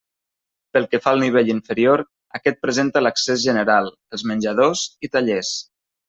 [0.75, 2.01] Pel que fa al nivell inferior,
[2.39, 5.53] aquest presenta l'accés general, els menjadors i tallers.